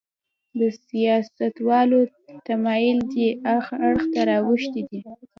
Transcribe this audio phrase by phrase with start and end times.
[0.59, 1.99] د سیاستوالو
[2.47, 4.99] تمایل دې اړخ ته راوښتی دی.